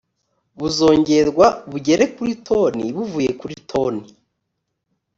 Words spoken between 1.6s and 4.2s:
bugere kuri toni buvuye kuri toni